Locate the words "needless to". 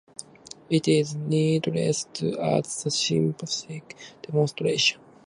1.13-2.31